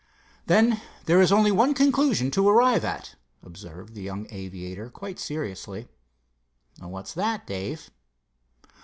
[0.47, 3.13] "Then there is only one conclusion to arrive at,"
[3.43, 5.89] observed the young aviator quite seriously.
[6.79, 7.91] "What's that, Dave?"